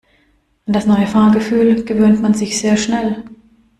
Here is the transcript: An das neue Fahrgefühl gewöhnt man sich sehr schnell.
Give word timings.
An 0.65 0.73
das 0.73 0.87
neue 0.87 1.05
Fahrgefühl 1.05 1.83
gewöhnt 1.85 2.23
man 2.23 2.33
sich 2.33 2.59
sehr 2.59 2.75
schnell. 2.75 3.23